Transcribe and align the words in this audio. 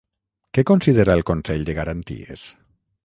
Què 0.57 0.63
considera 0.69 1.17
el 1.19 1.23
Consell 1.31 1.67
de 1.69 1.77
Garanties? 1.81 2.47